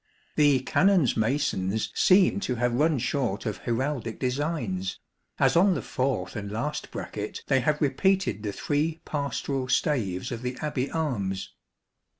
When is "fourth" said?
5.83-6.35